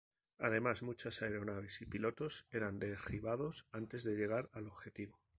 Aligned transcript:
Además, 0.39 0.81
muchas 0.81 1.21
aeronaves 1.21 1.79
y 1.83 1.85
pilotos 1.85 2.47
eran 2.49 2.79
derribados 2.79 3.67
antes 3.71 4.03
de 4.03 4.15
llegar 4.15 4.49
al 4.51 4.65
objetivo. 4.65 5.21